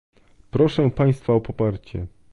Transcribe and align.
Proszę 0.51 0.89
Państwa 0.89 1.33
o 1.33 1.41
poparcie 1.41 2.07